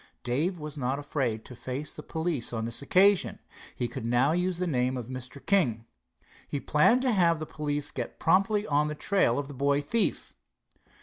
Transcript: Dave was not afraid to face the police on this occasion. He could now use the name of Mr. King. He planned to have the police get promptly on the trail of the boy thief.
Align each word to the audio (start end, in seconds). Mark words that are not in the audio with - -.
Dave 0.23 0.57
was 0.57 0.79
not 0.79 0.97
afraid 0.97 1.45
to 1.45 1.55
face 1.55 1.93
the 1.93 2.01
police 2.01 2.51
on 2.51 2.65
this 2.65 2.81
occasion. 2.81 3.37
He 3.75 3.87
could 3.87 4.03
now 4.03 4.31
use 4.31 4.57
the 4.57 4.65
name 4.65 4.97
of 4.97 5.09
Mr. 5.09 5.45
King. 5.45 5.85
He 6.47 6.59
planned 6.59 7.03
to 7.03 7.11
have 7.11 7.37
the 7.37 7.45
police 7.45 7.91
get 7.91 8.19
promptly 8.19 8.65
on 8.65 8.87
the 8.87 8.95
trail 8.95 9.37
of 9.37 9.47
the 9.47 9.53
boy 9.53 9.79
thief. 9.79 10.33